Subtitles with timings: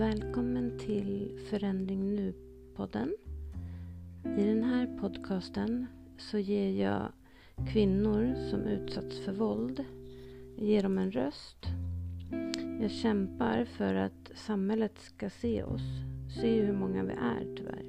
[0.00, 3.14] Välkommen till Förändring Nu-podden.
[4.38, 5.86] I den här podcasten
[6.18, 7.12] så ger jag
[7.72, 9.84] kvinnor som utsatts för våld,
[10.56, 11.66] ger dem en röst.
[12.80, 15.82] Jag kämpar för att samhället ska se oss,
[16.40, 17.84] se hur många vi är tyvärr.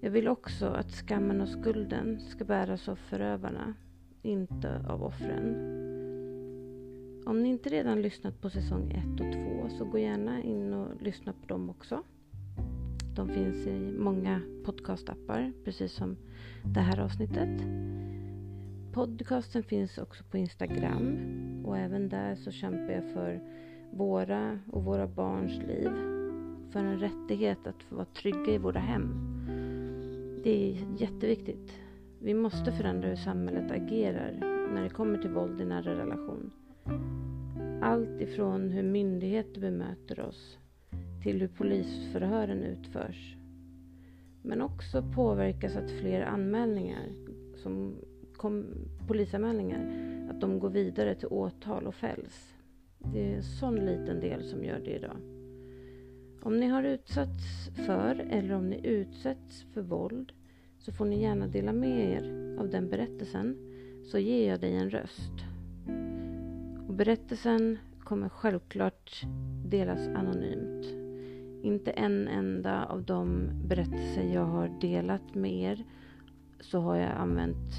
[0.00, 3.74] Jag vill också att skammen och skulden ska bäras av förövarna,
[4.22, 5.83] inte av offren.
[7.26, 11.02] Om ni inte redan lyssnat på säsong 1 och 2 så gå gärna in och
[11.02, 12.02] lyssna på dem också.
[13.16, 16.16] De finns i många podcastappar, precis som
[16.64, 17.62] det här avsnittet.
[18.92, 21.18] Podcasten finns också på Instagram
[21.64, 23.40] och även där så kämpar jag för
[23.92, 25.90] våra och våra barns liv.
[26.70, 29.14] För en rättighet att få vara trygga i våra hem.
[30.44, 31.72] Det är jätteviktigt.
[32.18, 34.32] Vi måste förändra hur samhället agerar
[34.74, 36.50] när det kommer till våld i nära relation.
[37.84, 40.58] Allt ifrån hur myndigheter bemöter oss
[41.22, 43.36] till hur polisförhören utförs.
[44.42, 47.08] Men också påverkas att fler anmälningar,
[47.56, 47.96] som
[48.36, 48.66] kom,
[49.06, 49.80] polisanmälningar,
[50.30, 52.54] att de går vidare till åtal och fälls.
[52.98, 55.16] Det är en sån liten del som gör det idag.
[56.42, 60.32] Om ni har utsatts för eller om ni utsätts för våld
[60.78, 63.56] så får ni gärna dela med er av den berättelsen
[64.04, 65.53] så ger jag dig en röst.
[66.94, 69.22] Och berättelsen kommer självklart
[69.64, 70.86] delas anonymt.
[71.62, 75.84] Inte en enda av de berättelser jag har delat med er
[76.60, 77.72] så har jag använt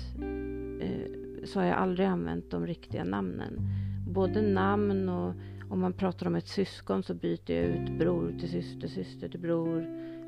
[0.81, 3.59] eh, så har jag aldrig använt de riktiga namnen.
[4.07, 5.33] Både namn och
[5.69, 9.39] om man pratar om ett syskon så byter jag ut bror till syster, syster till
[9.39, 9.85] bror.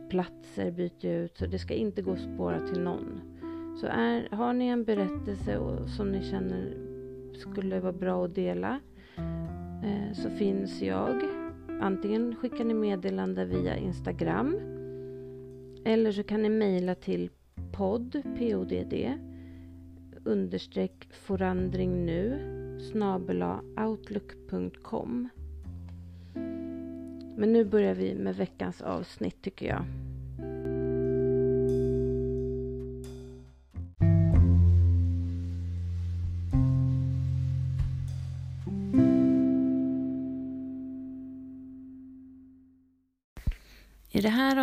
[0.10, 3.22] Platser byter jag ut, så det ska inte gå att spåra till någon.
[3.82, 6.87] Så är, har ni en berättelse och, som ni känner
[7.38, 8.80] skulle vara bra att dela
[9.84, 11.22] eh, så finns jag.
[11.82, 14.56] Antingen skickar ni meddelande via Instagram
[15.86, 17.30] eller så kan ni mejla till
[17.72, 19.20] podd, podd,
[20.24, 22.40] understreck forandring nu
[23.78, 25.30] outlook.com.
[27.38, 29.86] Men nu börjar vi med veckans avsnitt tycker jag.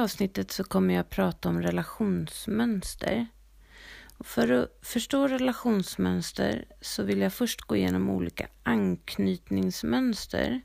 [0.04, 3.26] Avsnittet så kommer jag prata om relationsmönster.
[4.20, 10.60] För att förstå relationsmönster så vill jag först gå igenom olika anknytningsmönster.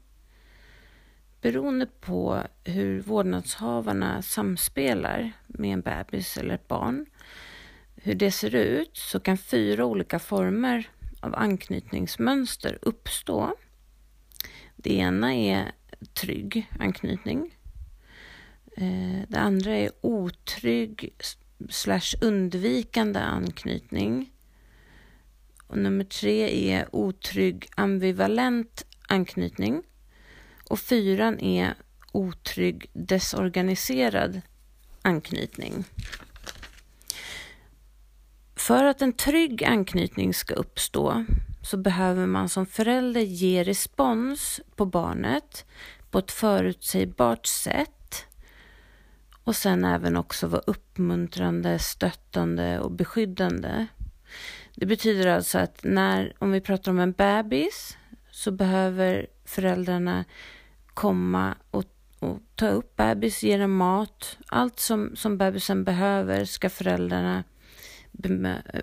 [1.42, 7.06] Beroende på hur vårdnadshavarna samspelar med en bebis eller ett barn,
[7.96, 10.90] hur det ser ut, så kan fyra olika former
[11.20, 13.56] av anknytningsmönster uppstå.
[14.76, 15.72] Det ena är
[16.14, 17.56] trygg anknytning.
[18.80, 21.14] Eh, det andra är otrygg
[21.70, 24.32] slash undvikande anknytning.
[25.68, 29.84] Och nummer tre är otrygg ambivalent anknytning.
[30.70, 31.76] Och fyran är
[32.12, 34.42] otrygg desorganiserad
[35.02, 35.84] anknytning.
[38.56, 41.26] För att en trygg anknytning ska uppstå
[41.64, 45.66] så behöver man som förälder ge respons på barnet
[46.12, 47.99] på ett förutsägbart sätt
[49.50, 53.86] och sen även också vara uppmuntrande, stöttande och beskyddande.
[54.76, 57.98] Det betyder alltså att när, om vi pratar om en bebis,
[58.32, 60.26] så behöver föräldrarna
[60.94, 61.86] komma och,
[62.20, 64.38] och ta upp bebis, ge den mat.
[64.48, 67.44] Allt som, som bebisen behöver ska föräldrarna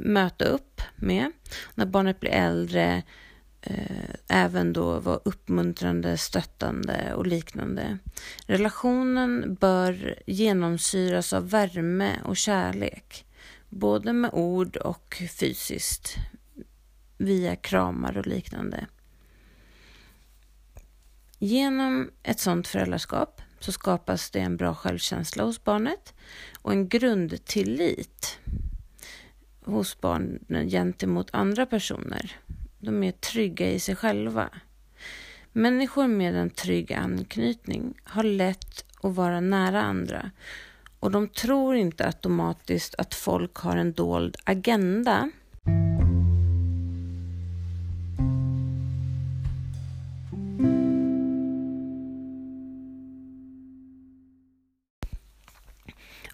[0.00, 1.32] möta upp med.
[1.74, 3.02] När barnet blir äldre
[3.70, 7.98] Eh, även då vara uppmuntrande, stöttande och liknande.
[8.46, 13.26] Relationen bör genomsyras av värme och kärlek,
[13.68, 16.16] både med ord och fysiskt,
[17.18, 18.86] via kramar och liknande.
[21.38, 26.14] Genom ett sådant föräldraskap så skapas det en bra självkänsla hos barnet
[26.62, 28.38] och en grundtillit
[29.64, 32.36] hos barnen gentemot andra personer.
[32.86, 34.48] De är trygga i sig själva.
[35.52, 40.30] Människor med en trygg anknytning har lätt att vara nära andra
[41.00, 45.30] och de tror inte automatiskt att folk har en dold agenda.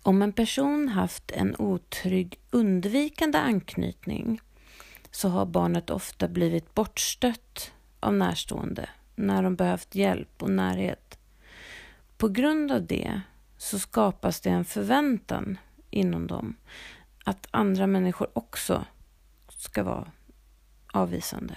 [0.02, 4.40] Om en person haft en otrygg undvikande anknytning
[5.12, 11.18] så har barnet ofta blivit bortstött av närstående när de behövt hjälp och närhet.
[12.16, 13.20] på grund av det
[13.56, 15.58] så skapas det en förväntan
[15.90, 16.56] inom dem
[17.24, 18.84] att andra människor också
[19.48, 20.12] ska vara
[20.92, 21.56] avvisande.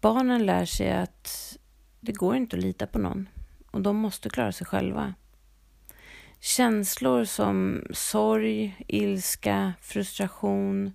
[0.00, 1.56] Barnen lär sig att
[2.00, 3.28] det går inte att lita på någon
[3.70, 5.14] och de måste klara sig själva.
[6.40, 10.92] Känslor som sorg, ilska, frustration,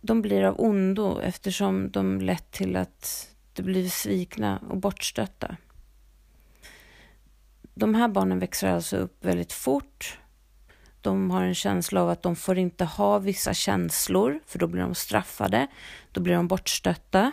[0.00, 5.56] de blir av ondo eftersom de lett till att de blivit svikna och bortstötta.
[7.74, 10.18] De här barnen växer alltså upp väldigt fort.
[11.00, 14.82] De har en känsla av att de får inte ha vissa känslor för då blir
[14.82, 15.66] de straffade.
[16.12, 17.32] Då blir de bortstötta.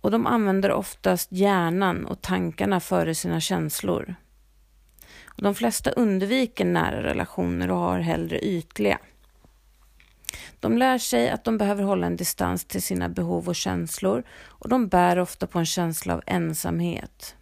[0.00, 4.14] Och de använder oftast hjärnan och tankarna före sina känslor.
[5.24, 8.98] Och de flesta undviker nära relationer och har hellre ytliga.
[10.60, 14.68] De lär sig att de behöver hålla en distans till sina behov och känslor och
[14.68, 17.36] de bär ofta på en känsla av ensamhet.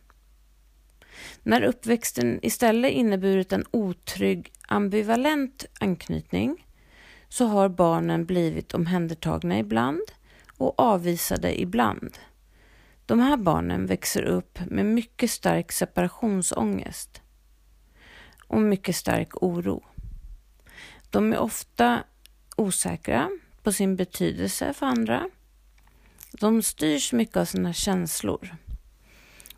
[1.43, 6.67] När uppväxten istället inneburit en otrygg ambivalent anknytning
[7.29, 10.03] så har barnen blivit omhändertagna ibland
[10.57, 12.19] och avvisade ibland.
[13.07, 17.23] De här barnen växer upp med mycket stark separationsångest
[18.47, 19.85] och mycket stark oro.
[21.11, 22.05] De är ofta
[22.57, 23.31] osäkra
[23.63, 25.31] på sin betydelse för andra.
[26.33, 28.57] De styrs mycket av sina känslor.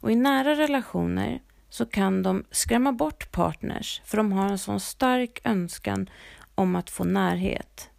[0.00, 4.80] Och i nära relationer så kan de skrämma bort partners för de har en sån
[4.80, 6.10] stark önskan
[6.54, 7.90] om att få närhet.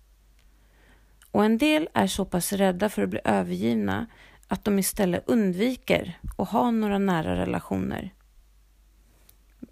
[1.31, 4.07] Och en del är så pass rädda för att bli övergivna
[4.47, 8.13] att de istället undviker att ha några nära relationer.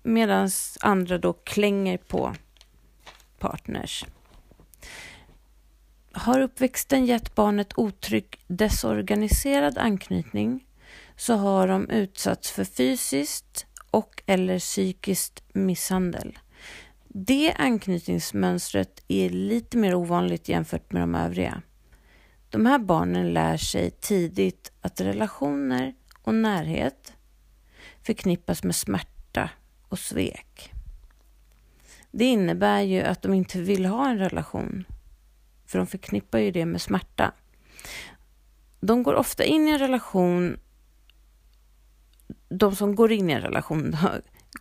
[0.04, 0.50] Medan
[0.82, 2.36] andra då klänger på
[3.40, 4.06] partners.
[6.18, 10.68] Har uppväxten gett barnet otrygg desorganiserad anknytning
[11.16, 16.40] så har de utsatts för fysiskt och eller psykiskt misshandel.
[17.08, 21.62] Det anknytningsmönstret är lite mer ovanligt jämfört med de övriga.
[22.50, 27.14] De här barnen lär sig tidigt att relationer och närhet
[28.04, 29.50] förknippas med smärta
[29.90, 30.74] och svek.
[32.12, 34.86] Det innebär ju att de inte vill ha en relation,
[35.66, 37.32] för de förknippar ju det med smärta.
[38.80, 40.58] De går ofta in i en relation
[42.50, 43.98] de som går in i en relation,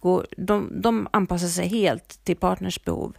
[0.37, 3.17] de, de anpassar sig helt till partners behov.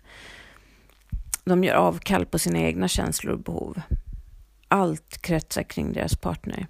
[1.43, 3.81] De gör avkall på sina egna känslor och behov.
[4.67, 6.67] Allt kretsar kring deras partner.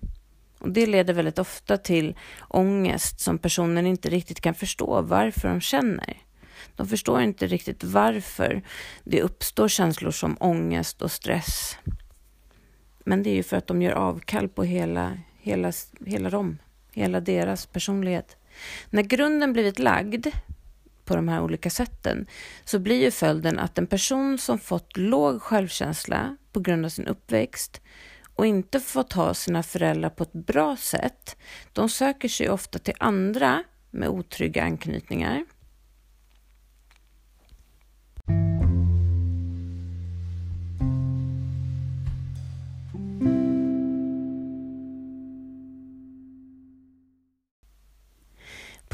[0.59, 2.15] Och Det leder väldigt ofta till
[2.47, 6.17] ångest som personen inte riktigt kan förstå varför de känner.
[6.75, 8.61] De förstår inte riktigt varför
[9.03, 11.77] det uppstår känslor som ångest och stress.
[13.05, 15.71] Men det är ju för att de gör avkall på hela, hela,
[16.05, 16.57] hela dem
[16.95, 18.37] hela deras personlighet.
[18.89, 20.27] När grunden blivit lagd
[21.05, 22.27] på de här olika sätten
[22.65, 27.07] så blir ju följden att en person som fått låg självkänsla på grund av sin
[27.07, 27.81] uppväxt
[28.35, 31.37] och inte fått ha sina föräldrar på ett bra sätt,
[31.73, 35.45] de söker sig ofta till andra med otrygga anknytningar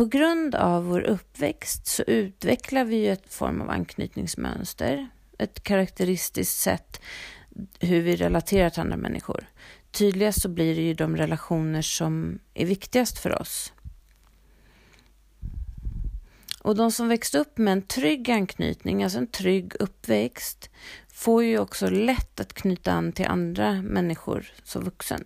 [0.01, 5.09] På grund av vår uppväxt så utvecklar vi ju ett form av anknytningsmönster.
[5.37, 7.01] Ett karaktäristiskt sätt
[7.79, 9.49] hur vi relaterar till andra människor.
[9.91, 13.73] Tydligast så blir det ju de relationer som är viktigast för oss.
[16.61, 20.69] Och de som växt upp med en trygg anknytning, alltså en trygg uppväxt,
[21.07, 25.25] får ju också lätt att knyta an till andra människor som vuxen.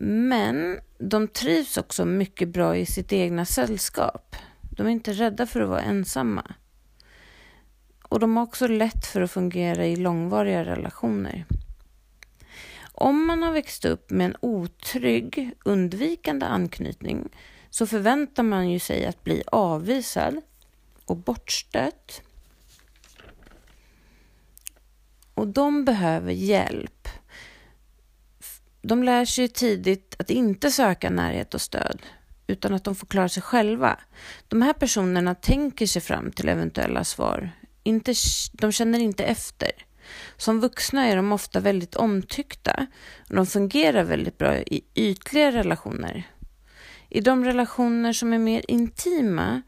[0.00, 4.36] Men de trivs också mycket bra i sitt egna sällskap.
[4.70, 6.54] De är inte rädda för att vara ensamma.
[8.02, 11.44] Och de har också lätt för att fungera i långvariga relationer.
[12.92, 17.28] Om man har växt upp med en otrygg, undvikande anknytning
[17.70, 20.40] så förväntar man ju sig att bli avvisad
[21.04, 22.22] och bortstött.
[25.34, 27.08] Och de behöver hjälp
[28.82, 32.02] de lär sig tidigt att inte söka närhet och stöd
[32.46, 33.98] utan att de får klara sig själva.
[34.48, 37.50] De här personerna tänker sig fram till eventuella svar.
[37.82, 38.14] Inte,
[38.52, 39.70] de känner inte efter.
[40.36, 42.86] Som vuxna är de ofta väldigt omtyckta
[43.28, 46.24] och de fungerar väldigt bra i ytliga relationer.
[47.08, 49.62] I de relationer som är mer intima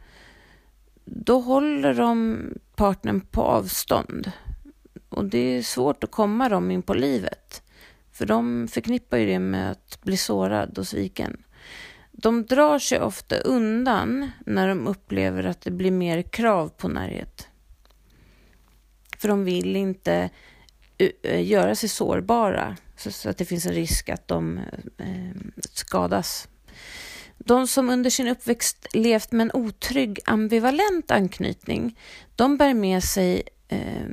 [1.05, 2.38] då håller de
[2.76, 4.33] partnern på avstånd
[5.09, 7.62] och det är svårt att komma dem in på livet.
[8.21, 11.43] För de förknippar ju det med att bli sårad och sviken.
[12.12, 17.49] de drar sig ofta undan när de upplever att det blir mer krav på närhet.
[19.19, 20.31] För de vill inte
[20.99, 24.59] eh, eh, göra sig sårbara så, att det finns en risk att de
[24.99, 25.37] eh,
[25.73, 26.49] skadas.
[27.39, 31.99] De som under sin uppväxt levt med en otrygg ambivalent anknytning,
[32.37, 34.09] de bär med sig eh,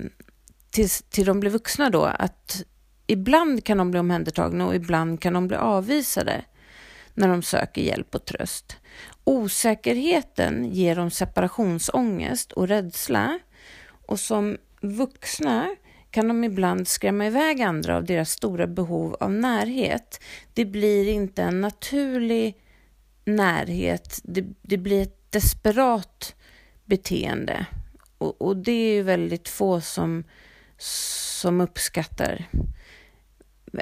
[0.69, 2.63] tills till de blir vuxna då att
[3.07, 6.41] ibland kan de bli omhändertagna och ibland kan de bli avvisade
[7.13, 8.77] när de söker hjälp och tröst.
[9.23, 13.39] Osäkerheten ger dem separationsångest och rädsla
[14.07, 15.75] och som vuxna
[16.11, 20.23] kan de ibland skrämma iväg andra av deras stora behov av närhet.
[20.53, 22.57] Det blir inte en naturlig
[23.25, 26.35] närhet, det, det blir ett desperat
[26.85, 27.65] beteende.
[28.17, 30.23] Och, och, det är ju väldigt få som,
[30.77, 32.45] som uppskattar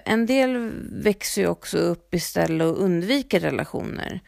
[0.05, 4.21] en del växer ju också upp istället och undviker relationer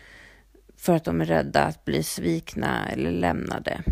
[0.78, 3.84] för att de är rädda att bli svikna eller lämnade.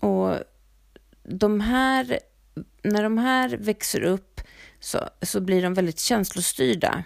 [0.00, 0.34] Och
[1.22, 2.18] de här,
[2.82, 4.40] när de här växer upp
[4.80, 7.04] så, så blir de väldigt känslostyrda.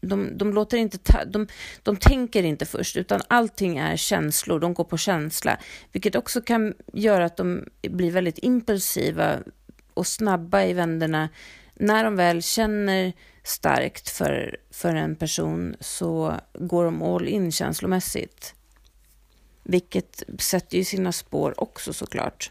[0.00, 1.46] De, de, låter inte ta, de,
[1.82, 4.60] de tänker inte först, utan allting är känslor.
[4.60, 5.58] De går på känsla,
[5.92, 9.38] vilket också kan göra att de blir väldigt impulsiva
[9.96, 11.28] och snabba i vänderna.
[11.74, 13.12] När de väl känner
[13.42, 18.54] starkt för, för en person så går de all in känslomässigt.
[19.62, 22.50] Vilket sätter ju sina spår också såklart.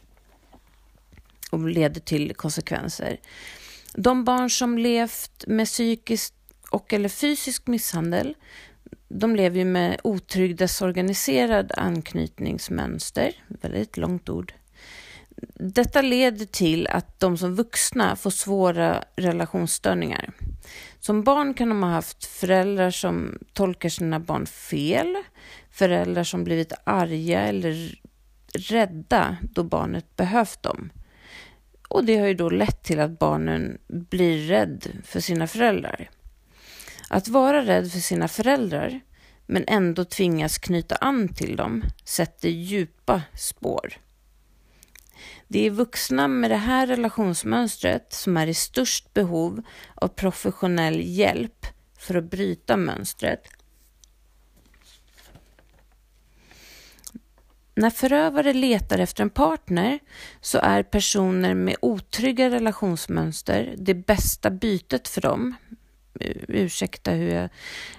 [1.51, 3.19] Och leder till konsekvenser.
[3.93, 6.33] De barn som levt med psykisk
[6.69, 8.35] och eller fysisk misshandel
[9.07, 14.53] de lever ju med otrygg desorganiserad anknytningsmönster, väldigt långt ord,
[15.53, 20.31] detta leder till att de som vuxna får svåra relationsstörningar.
[20.99, 25.15] Som barn kan de ha haft föräldrar som tolkar sina barn fel,
[25.71, 27.99] föräldrar som blivit arga eller
[28.53, 30.89] rädda då barnet behövt dem.
[31.89, 36.09] Och det har ju då lett till att barnen blir rädd för sina föräldrar.
[37.09, 38.99] Att vara rädd för sina föräldrar
[39.45, 44.04] men ändå tvingas knyta an till dem sätter djupa spår.
[45.47, 49.61] Det är vuxna med det här relationsmönstret som är i störst behov
[49.95, 51.65] av professionell hjälp
[51.97, 53.47] för att bryta mönstret.
[57.75, 59.99] När förövare letar efter en partner
[60.41, 65.55] så är personer med otrygga relationsmönster det bästa bytet för dem.
[66.47, 67.49] Ursäkta hur jag,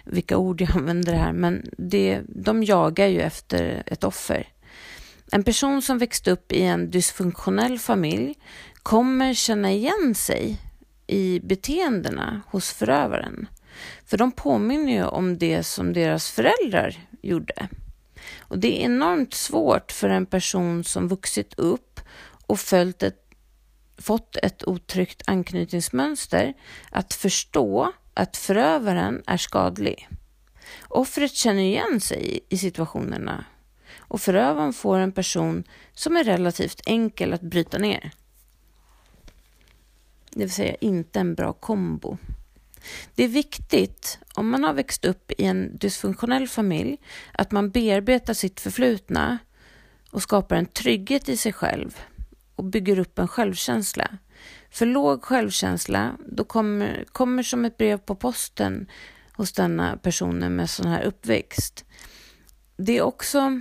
[0.05, 4.49] vilka ord jag använder här, men det, de jagar ju efter ett offer.
[5.33, 8.35] En person som växt upp i en dysfunktionell familj
[8.83, 10.59] kommer känna igen sig
[11.06, 13.49] i beteendena hos förövaren.
[14.04, 17.68] För de påminner ju om det som deras föräldrar gjorde.
[18.38, 22.00] Och det är enormt svårt för en person som vuxit upp
[22.47, 23.21] och följt ett,
[23.99, 26.54] fått ett otryggt anknytningsmönster
[26.90, 30.09] att förstå att förövaren är skadlig.
[30.88, 33.45] Offret känner igen sig i situationerna
[33.99, 38.11] och förövaren får en person som är relativt enkel att bryta ner.
[40.31, 42.19] Det vill säga inte en bra kombo.
[43.15, 46.99] Det är viktigt, om man har växt upp i en dysfunktionell familj,
[47.33, 49.38] att man bearbetar sitt förflutna
[50.11, 51.99] och skapar en trygghet i sig själv
[52.55, 54.19] och bygger upp en självkänsla.
[54.71, 58.87] För låg självkänsla, då kommer, kommer som ett brev på posten
[59.33, 61.85] hos denna personen med sån här uppväxt.
[62.76, 63.61] Det är också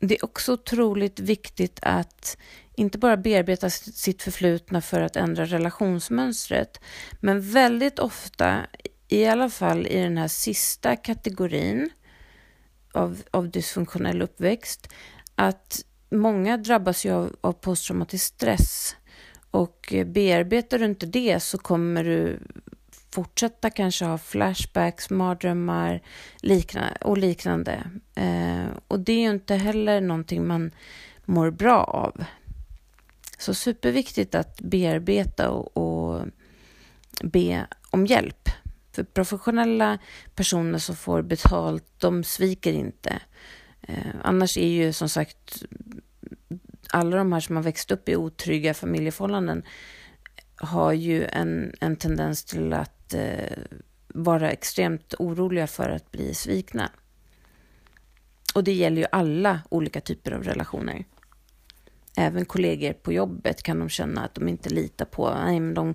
[0.00, 2.36] det är också otroligt viktigt att
[2.74, 6.80] inte bara bearbeta sitt förflutna för att ändra relationsmönstret,
[7.20, 8.66] men väldigt ofta,
[9.08, 11.90] i alla fall i den här sista kategorin
[12.92, 14.88] av, av dysfunktionell uppväxt,
[15.34, 18.96] att många drabbas ju av, av posttraumatisk stress.
[19.50, 22.40] Och eh, bearbetar du inte det så kommer du
[23.12, 26.02] fortsätta kanske ha flashbacks, mardrömmar
[26.40, 27.90] liknande, och liknande.
[28.14, 30.70] Eh, och det är ju inte heller någonting man
[31.24, 32.24] mår bra av.
[33.38, 36.26] Så superviktigt att bearbeta och, och
[37.24, 38.48] be om hjälp.
[38.92, 39.98] För professionella
[40.34, 43.20] personer som får betalt, de sviker inte.
[43.82, 45.62] Eh, annars är ju som sagt
[46.90, 49.62] alla de här som har växt upp i otrygga familjeförhållanden
[50.56, 53.58] har ju en, en tendens till att eh,
[54.08, 56.90] vara extremt oroliga för att bli svikna.
[58.54, 61.04] Och det gäller ju alla olika typer av relationer.
[62.16, 65.34] Även kollegor på jobbet kan de känna att de inte litar på.
[65.34, 65.94] Nej, men de,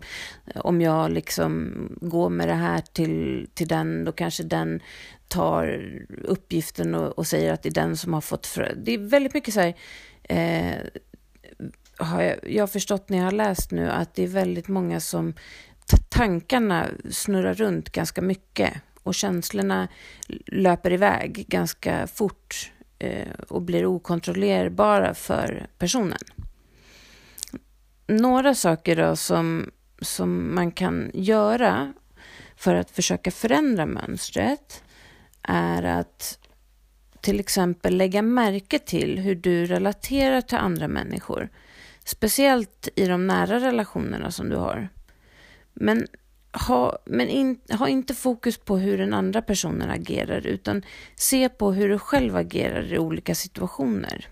[0.56, 4.82] om jag liksom går med det här till, till den, då kanske den
[5.28, 5.94] tar
[6.24, 8.48] uppgiften och, och säger att det är den som har fått...
[8.48, 8.74] Frö.
[8.76, 9.76] Det är väldigt mycket så här...
[10.24, 10.76] Eh,
[11.98, 15.00] har jag, jag har förstått när jag har läst nu att det är väldigt många
[15.00, 15.34] som
[16.10, 18.74] tankarna snurrar runt ganska mycket
[19.04, 19.88] och känslorna
[20.46, 26.20] löper iväg ganska fort eh, och blir okontrollerbara för personen.
[28.08, 31.94] Några saker då som, som man kan göra
[32.56, 34.84] för att försöka förändra mönstret
[35.42, 36.40] är att
[37.22, 41.50] till exempel lägga märke till hur du relaterar till andra människor.
[42.04, 44.90] Speciellt i de nära relationerna som du har.
[45.76, 46.08] Men
[46.68, 51.72] ha, men in, ha inte fokus på hur den andra personen agerar utan se på
[51.72, 54.28] hur du själv agerar i olika situationer.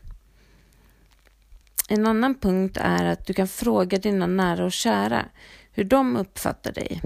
[1.90, 5.26] En annan punkt är att du kan fråga dina nära och kära
[5.72, 7.02] hur de uppfattar dig.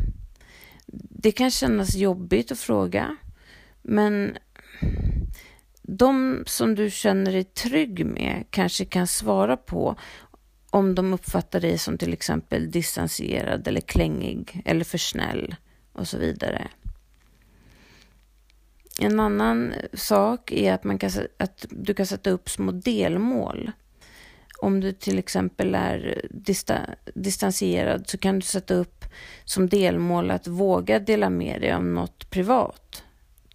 [1.10, 3.18] Det kan kännas jobbigt att fråga,
[3.82, 4.38] men
[5.82, 9.96] de som du känner dig trygg med kanske kan svara på
[10.78, 15.56] om de uppfattar dig som till exempel distanserad eller klängig eller för snäll
[15.94, 16.68] och så vidare.
[19.00, 23.72] En annan sak är att, man kan, att du kan sätta upp små delmål.
[24.60, 26.80] Om du till exempel är dista,
[27.16, 29.06] distanserad så kan du sätta upp
[29.46, 33.04] som delmål att våga dela med dig av något privat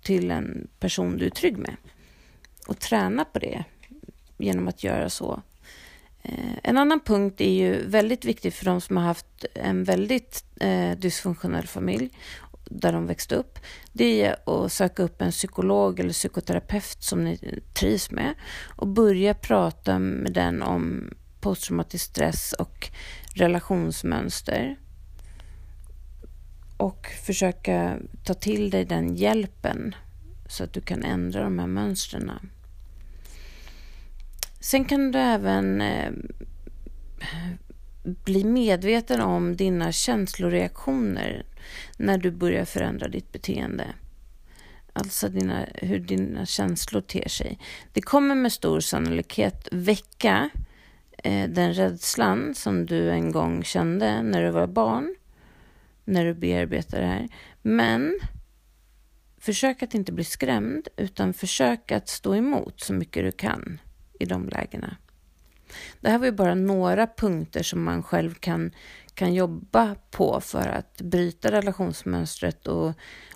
[0.02, 1.76] till en person du är trygg med.
[2.69, 3.64] Och träna på det
[4.38, 5.43] genom att göra så
[6.23, 10.45] Eh, en annan punkt är ju väldigt viktig för de som har haft en väldigt
[10.61, 12.11] eh, dysfunktionell familj
[12.64, 13.59] där de växte upp.
[13.93, 18.35] Det är att söka upp en psykolog eller psykoterapeut som ni trivs med
[18.76, 22.91] och börja prata med den om posttraumatisk stress och
[23.35, 24.76] relationsmönster.
[26.76, 29.95] Och försöka ta till dig den hjälpen
[30.49, 32.31] så att du kan ändra de här mönstren.
[34.62, 36.12] Sen kan du även eh,
[38.03, 41.46] bli medveten om dina känsloreaktioner
[41.96, 43.87] när du börjar förändra ditt beteende.
[44.92, 47.59] Alltså dina, hur dina känslor ter sig.
[47.92, 50.51] Det kommer med stor sannolikhet väcka
[51.25, 55.14] eh, den rädslan som du en gång kände när du var barn,
[56.05, 57.29] när du bearbetar det här.
[57.62, 58.20] Men
[59.38, 63.79] försök att inte bli skrämd, utan försök att stå emot så mycket du kan
[64.23, 64.97] i de lägena.
[66.01, 68.71] Det här var ju bara några punkter som man själv kan,
[69.15, 72.93] kan jobba på för att bryta relationsmönstret och,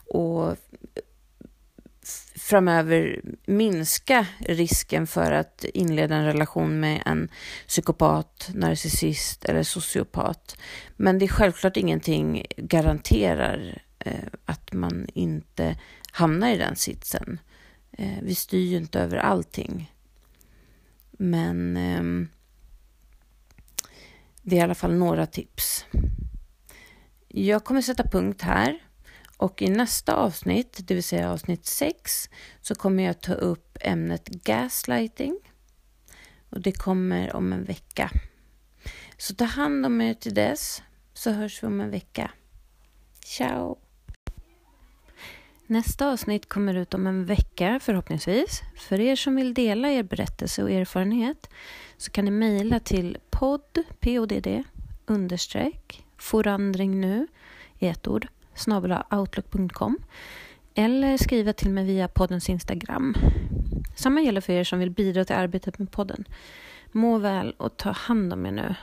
[0.06, 0.56] och
[2.36, 7.28] framöver minska risken för att inleda en relation med en
[7.66, 10.56] psykopat, narcissist eller sociopat.
[10.96, 15.76] Men det är självklart ingenting garanterar eh, att man inte
[16.12, 17.38] hamnar i den sitsen.
[17.92, 19.92] Eh, vi styr ju inte över allting.
[21.16, 22.28] Men eh,
[24.42, 25.84] det är i alla fall några tips.
[27.28, 28.78] Jag kommer sätta punkt här
[29.36, 34.28] och i nästa avsnitt, det vill säga avsnitt 6, så kommer jag ta upp ämnet
[34.28, 35.38] gaslighting.
[36.50, 38.10] Och det kommer om en vecka.
[39.18, 40.82] Så ta hand om er till dess,
[41.14, 42.30] så hörs vi om en vecka.
[43.24, 43.85] Ciao!
[45.68, 48.62] Nästa avsnitt kommer ut om en vecka förhoppningsvis.
[48.76, 51.50] För er som vill dela er berättelse och erfarenhet
[51.96, 54.64] så kan ni mejla till podd, podd,
[55.06, 57.26] understreck, forandring nu,
[57.78, 58.28] i ett ord,
[59.10, 59.98] outlook.com
[60.74, 63.14] eller skriva till mig via poddens Instagram.
[63.96, 66.24] Samma gäller för er som vill bidra till arbetet med podden.
[66.92, 68.74] Må väl och ta hand om er nu.